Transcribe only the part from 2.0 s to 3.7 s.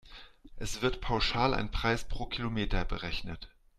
pro Kilometer berechnet.